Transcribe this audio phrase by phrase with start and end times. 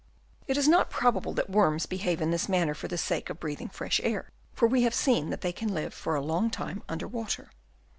[0.47, 3.69] It is not probable that worms behave in this manner for the sake of breathing
[3.69, 7.07] fresh air, for we have seen that they can live for a long time under
[7.07, 7.51] water.